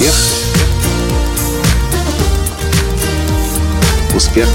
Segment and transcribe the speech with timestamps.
[0.00, 0.14] Успех.
[4.14, 4.48] Успех.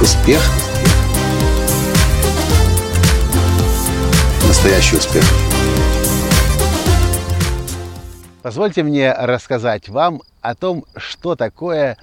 [0.00, 0.40] Успех.
[4.46, 5.24] Настоящий успех.
[8.42, 11.98] Позвольте мне рассказать вам о том, что такое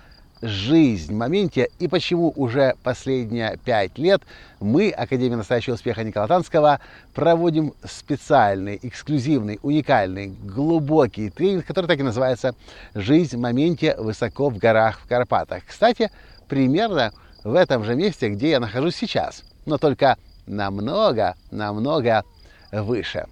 [0.47, 4.21] жизнь в моменте и почему уже последние пять лет
[4.59, 6.79] мы, Академия настоящего успеха Никола Танского,
[7.13, 12.55] проводим специальный, эксклюзивный, уникальный, глубокий тренинг, который так и называется
[12.93, 15.63] «Жизнь в моменте высоко в горах в Карпатах».
[15.65, 16.11] Кстати,
[16.47, 17.11] примерно
[17.43, 22.23] в этом же месте, где я нахожусь сейчас, но только намного, намного
[22.71, 23.25] выше.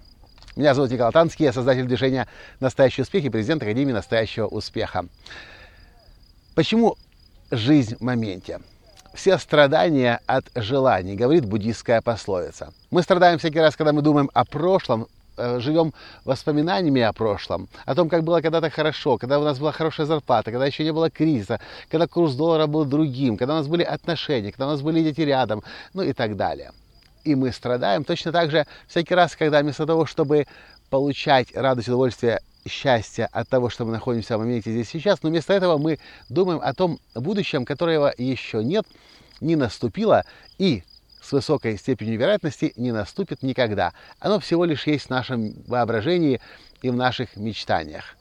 [0.56, 2.28] Меня зовут Николай Танский, я создатель движения
[2.60, 5.06] «Настоящий успех» и президент Академии настоящего успеха.
[6.54, 6.96] Почему
[7.56, 8.60] жизнь в моменте?
[9.12, 12.72] Все страдания от желаний, говорит буддийская пословица.
[12.90, 15.06] Мы страдаем всякий раз, когда мы думаем о прошлом,
[15.36, 19.72] э, живем воспоминаниями о прошлом, о том, как было когда-то хорошо, когда у нас была
[19.72, 23.68] хорошая зарплата, когда еще не было кризиса, когда курс доллара был другим, когда у нас
[23.68, 25.62] были отношения, когда у нас были дети рядом,
[25.92, 26.72] ну и так далее
[27.24, 28.04] и мы страдаем.
[28.04, 30.46] Точно так же всякий раз, когда вместо того, чтобы
[30.90, 35.52] получать радость, удовольствие, счастье от того, что мы находимся в моменте здесь сейчас, но вместо
[35.52, 35.98] этого мы
[36.28, 38.86] думаем о том будущем, которого еще нет,
[39.40, 40.24] не наступило
[40.58, 40.82] и
[41.20, 43.92] с высокой степенью вероятности не наступит никогда.
[44.18, 46.40] Оно всего лишь есть в нашем воображении
[46.82, 48.16] и в наших мечтаниях.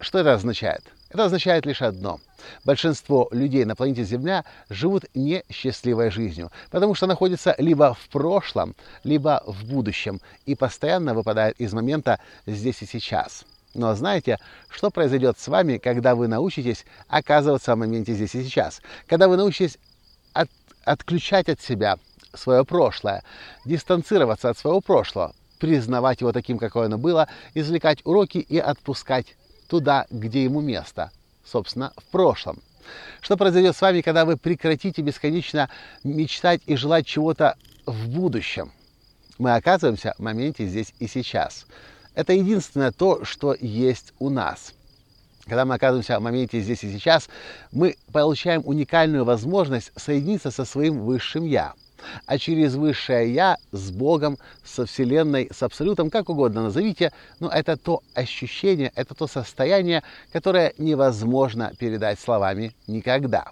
[0.00, 0.82] Что это означает?
[1.10, 2.20] Это означает лишь одно.
[2.64, 9.42] Большинство людей на планете Земля живут несчастливой жизнью, потому что находятся либо в прошлом, либо
[9.44, 13.44] в будущем и постоянно выпадают из момента здесь и сейчас.
[13.74, 18.80] Но знаете, что произойдет с вами, когда вы научитесь оказываться в моменте здесь и сейчас?
[19.08, 19.78] Когда вы научитесь
[20.32, 20.48] от,
[20.84, 21.96] отключать от себя
[22.34, 23.24] свое прошлое,
[23.64, 29.36] дистанцироваться от своего прошлого, признавать его таким, какое оно было, извлекать уроки и отпускать
[29.70, 31.12] туда, где ему место,
[31.44, 32.60] собственно, в прошлом.
[33.20, 35.70] Что произойдет с вами, когда вы прекратите бесконечно
[36.02, 38.72] мечтать и желать чего-то в будущем?
[39.38, 41.66] Мы оказываемся в моменте здесь и сейчас.
[42.14, 44.74] Это единственное то, что есть у нас.
[45.44, 47.28] Когда мы оказываемся в моменте здесь и сейчас,
[47.70, 51.74] мы получаем уникальную возможность соединиться со своим высшим Я–
[52.26, 57.76] а через высшее Я с Богом, со Вселенной, с Абсолютом, как угодно назовите, но это
[57.76, 60.02] то ощущение, это то состояние,
[60.32, 63.44] которое невозможно передать словами никогда.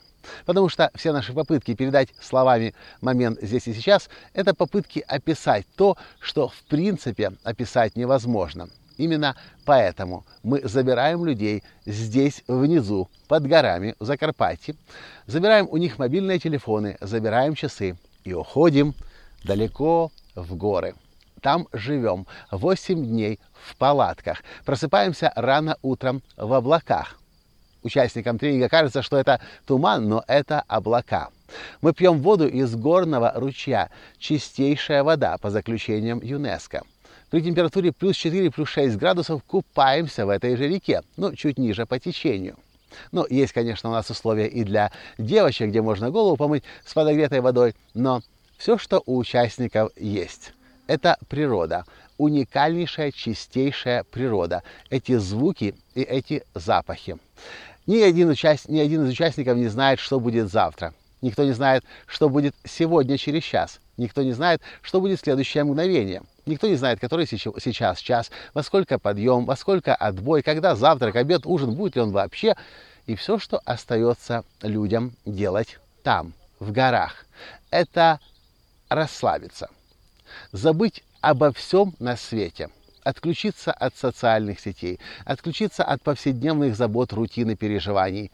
[0.44, 5.96] Потому что все наши попытки передать словами момент здесь и сейчас– это попытки описать то,
[6.20, 8.68] что в принципе описать невозможно.
[8.98, 14.74] Именно поэтому мы забираем людей здесь, внизу, под горами, в Закарпатье,
[15.26, 17.96] забираем у них мобильные телефоны, забираем часы,
[18.28, 18.94] и уходим
[19.44, 20.94] далеко в горы.
[21.40, 24.42] Там живем 8 дней в палатках.
[24.64, 27.18] Просыпаемся рано утром в облаках.
[27.82, 31.28] Участникам тренинга кажется, что это туман, но это облака.
[31.80, 36.82] Мы пьем воду из горного ручья, чистейшая вода по заключениям ЮНЕСКО.
[37.30, 41.86] При температуре плюс 4, плюс 6 градусов купаемся в этой же реке, ну, чуть ниже
[41.86, 42.56] по течению.
[43.12, 47.40] Ну, есть, конечно, у нас условия и для девочек, где можно голову помыть с подогретой
[47.40, 48.22] водой, но
[48.56, 50.52] все, что у участников есть,
[50.86, 51.84] это природа,
[52.16, 57.16] уникальнейшая, чистейшая природа, эти звуки и эти запахи.
[57.86, 58.68] Ни один, участ...
[58.68, 60.92] Ни один из участников не знает, что будет завтра.
[61.22, 63.80] Никто не знает, что будет сегодня через час.
[63.98, 66.22] Никто не знает, что будет следующее мгновение.
[66.46, 71.44] Никто не знает, который сейчас час, во сколько подъем, во сколько отбой, когда завтрак, обед,
[71.44, 72.56] ужин, будет ли он вообще.
[73.06, 77.26] И все, что остается людям делать там, в горах,
[77.70, 78.20] это
[78.88, 79.68] расслабиться,
[80.52, 82.70] забыть обо всем на свете,
[83.02, 88.30] отключиться от социальных сетей, отключиться от повседневных забот, рутины, переживаний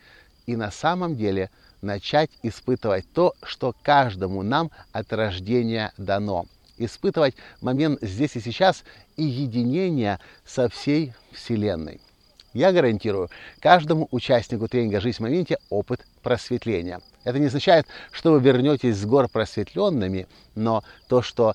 [0.47, 1.51] и на самом деле
[1.83, 6.47] начать испытывать то, что каждому нам от рождения дано–
[6.79, 8.85] испытывать момент здесь и сейчас
[9.17, 12.01] и единение со всей Вселенной.
[12.53, 13.31] Я гарантирую
[13.61, 17.01] каждому участнику тренинга «Жизнь в моменте» опыт просветления.
[17.25, 21.55] Это не означает, что вы вернетесь с гор просветленными, но то, что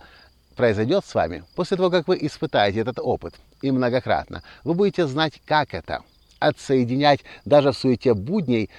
[0.57, 5.41] произойдет с вами после того, как вы испытаете этот опыт, и многократно, вы будете знать,
[5.45, 6.03] как это.
[6.39, 8.69] Отсоединять даже в суете будней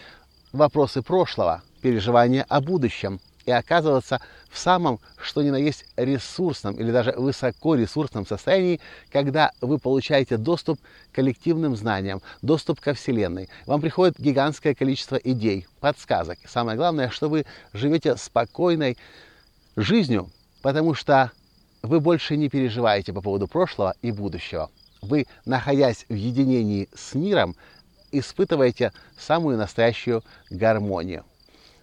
[0.53, 4.21] вопросы прошлого, переживания о будущем, и оказываться
[4.51, 8.81] в самом, что ни на есть, ресурсном или даже высокоресурсном состоянии,
[9.11, 13.49] когда вы получаете доступ к коллективным знаниям, доступ ко Вселенной.
[13.67, 16.39] Вам приходит гигантское количество идей, подсказок.
[16.47, 18.97] Самое главное, что вы живете спокойной
[19.77, 20.31] жизнью,
[20.63, 21.33] потому что
[21.83, 24.71] вы больше не переживаете по поводу прошлого и будущего.
[25.03, 27.57] Вы, находясь в единении с миром,
[28.13, 31.25] испытываете самую настоящую гармонию.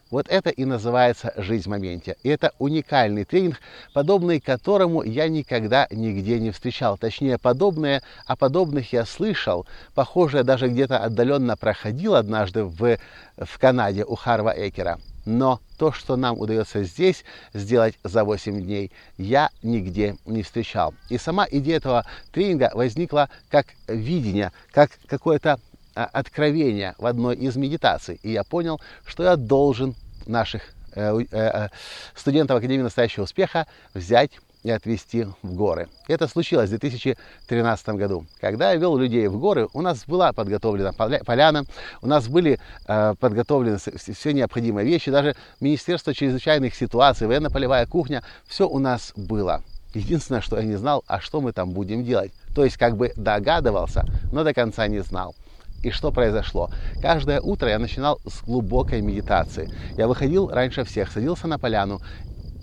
[0.10, 2.16] Вот это и называется жизнь в моменте.
[2.24, 3.60] И это уникальный тренинг,
[3.94, 6.98] подобный которому я никогда нигде не встречал.
[6.98, 9.66] Точнее, подобное, о подобных я слышал.
[9.96, 12.98] Похожее даже где-то отдаленно проходил однажды в,
[13.38, 14.98] в Канаде у Харва Экера.
[15.28, 20.94] Но то, что нам удается здесь сделать за 8 дней, я нигде не встречал.
[21.10, 25.60] И сама идея этого тренинга возникла как видение, как какое-то
[25.96, 28.22] а, откровение в одной из медитаций.
[28.24, 29.96] И я понял, что я должен
[30.28, 30.62] наших
[30.94, 31.70] э, э, э,
[32.16, 34.32] студентов Академии настоящего успеха взять
[34.68, 35.88] и отвезти в горы.
[36.10, 38.26] Это случилось в 2013 году.
[38.42, 41.64] Когда я вел людей в горы, у нас была подготовлена поляна,
[42.02, 48.68] у нас были э, подготовлены все необходимые вещи, даже Министерство чрезвычайных ситуаций, военно-полевая кухня, все
[48.68, 49.62] у нас было.
[49.94, 52.34] Единственное, что я не знал, а что мы там будем делать.
[52.54, 55.34] То есть как бы догадывался, но до конца не знал.
[55.82, 56.70] И что произошло?
[57.02, 59.72] Каждое утро я начинал с глубокой медитации.
[59.96, 62.02] Я выходил раньше всех, садился на поляну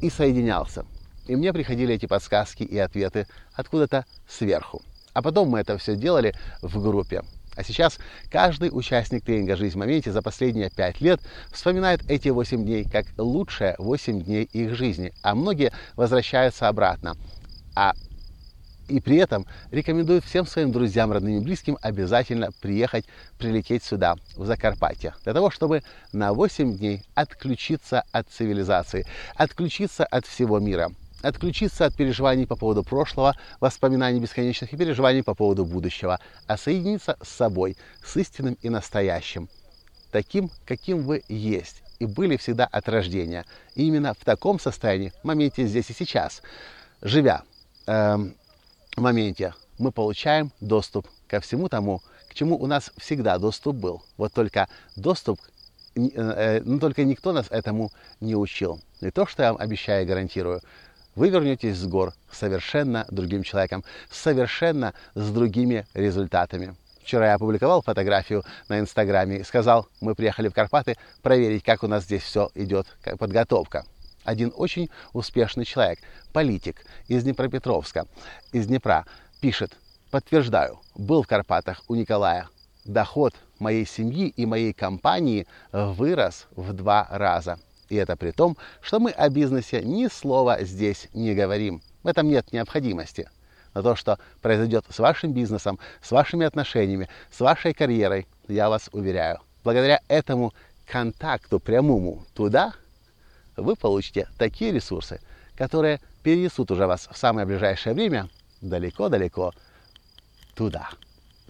[0.02, 0.84] и соединялся.
[1.26, 4.82] И мне приходили эти подсказки и ответы откуда-то сверху.
[5.12, 7.22] А потом мы это все делали в группе.
[7.56, 7.98] А сейчас
[8.30, 11.20] каждый участник тренинга «Жизнь в моменте» за последние пять лет
[11.52, 17.16] вспоминает эти восемь дней как лучшие восемь дней их жизни, а многие возвращаются обратно.
[17.76, 17.92] А
[18.88, 23.06] и при этом рекомендует всем своим друзьям, родным и близким обязательно приехать,
[23.38, 25.82] прилететь сюда, в Закарпатье, для того, чтобы
[26.12, 29.06] на 8 дней отключиться от цивилизации,
[29.36, 30.90] отключиться от всего мира,
[31.24, 37.16] отключиться от переживаний по поводу прошлого, воспоминаний бесконечных и переживаний по поводу будущего, а соединиться
[37.22, 39.48] с собой, с истинным и настоящим,
[40.10, 43.44] таким, каким вы есть и были всегда от рождения.
[43.74, 46.42] И именно в таком состоянии, в моменте здесь и сейчас,
[47.02, 47.42] живя
[47.86, 48.34] эм,
[48.96, 54.02] в моменте, мы получаем доступ ко всему тому, к чему у нас всегда доступ был.
[54.16, 55.40] Вот только доступ,
[55.94, 57.90] э, э, ну только никто нас этому
[58.20, 58.80] не учил.
[59.00, 60.60] И то, что я вам обещаю и гарантирую,
[61.14, 66.76] вы вернетесь с гор совершенно другим человеком, совершенно с другими результатами.
[67.02, 71.86] Вчера я опубликовал фотографию на Инстаграме и сказал, мы приехали в Карпаты проверить, как у
[71.86, 72.86] нас здесь все идет,
[73.18, 73.84] подготовка.
[74.24, 75.98] Один очень успешный человек,
[76.32, 78.06] политик из Днепропетровска,
[78.52, 79.04] из Днепра,
[79.40, 79.76] пишет,
[80.10, 82.48] подтверждаю, был в Карпатах у Николая.
[82.86, 87.58] Доход моей семьи и моей компании вырос в два раза.
[87.88, 91.82] И это при том, что мы о бизнесе ни слова здесь не говорим.
[92.02, 93.28] В этом нет необходимости.
[93.74, 98.88] Но то, что произойдет с вашим бизнесом, с вашими отношениями, с вашей карьерой, я вас
[98.92, 100.52] уверяю, благодаря этому
[100.86, 102.74] контакту прямому туда
[103.56, 105.20] вы получите такие ресурсы,
[105.56, 108.28] которые перенесут уже вас в самое ближайшее время
[108.60, 109.52] далеко-далеко
[110.54, 110.90] туда.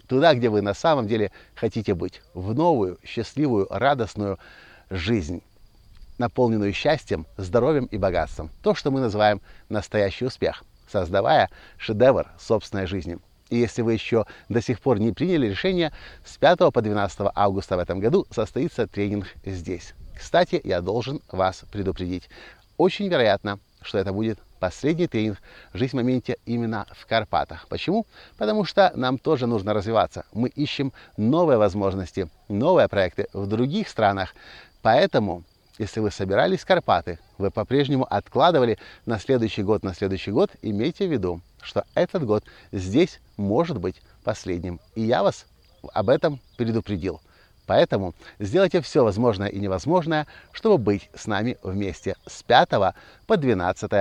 [0.07, 2.21] Туда, где вы на самом деле хотите быть.
[2.33, 4.37] В новую, счастливую, радостную
[4.89, 5.41] жизнь,
[6.17, 8.49] наполненную счастьем, здоровьем и богатством.
[8.61, 13.17] То, что мы называем настоящий успех, создавая шедевр собственной жизни.
[13.49, 15.91] И если вы еще до сих пор не приняли решение,
[16.25, 19.93] с 5 по 12 августа в этом году состоится тренинг здесь.
[20.17, 22.29] Кстати, я должен вас предупредить.
[22.77, 25.37] Очень вероятно, что это будет последний тренинг
[25.73, 27.67] «Жизнь в моменте» именно в Карпатах.
[27.67, 28.07] Почему?
[28.37, 30.25] Потому что нам тоже нужно развиваться.
[30.33, 34.33] Мы ищем новые возможности, новые проекты в других странах.
[34.81, 35.43] Поэтому,
[35.77, 41.07] если вы собирались в Карпаты, вы по-прежнему откладывали на следующий год, на следующий год, имейте
[41.07, 44.79] в виду, что этот год здесь может быть последним.
[44.95, 45.45] И я вас
[45.93, 47.21] об этом предупредил.
[47.65, 52.69] Поэтому сделайте все возможное и невозможное, чтобы быть с нами вместе с 5
[53.25, 53.91] по 12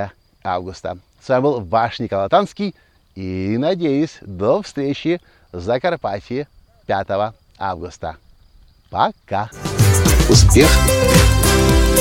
[0.43, 0.99] августа.
[1.21, 2.75] С вами был ваш Николай Танский
[3.14, 5.21] и, надеюсь, до встречи
[5.52, 6.47] в Закарпатье
[6.87, 8.16] 5 августа.
[8.90, 9.50] Пока!
[10.28, 10.71] Успех!